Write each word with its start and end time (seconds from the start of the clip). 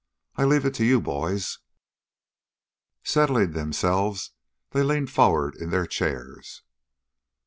I 0.35 0.45
leave 0.45 0.65
it 0.65 0.73
to 0.73 0.83
you, 0.83 0.99
boys!" 0.99 1.59
Settling 3.03 3.51
themselves 3.51 4.31
they 4.71 4.81
leaned 4.81 5.11
forward 5.11 5.53
in 5.53 5.69
their 5.69 5.85
chairs. 5.85 6.63